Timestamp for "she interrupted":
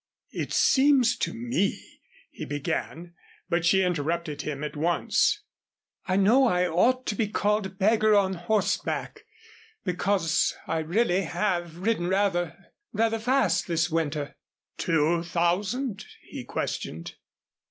3.67-4.41